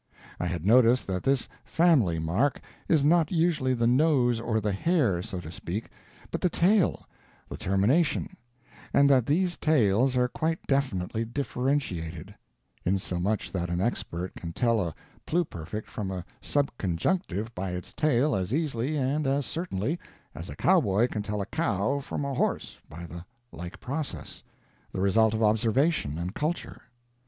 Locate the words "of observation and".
25.35-26.33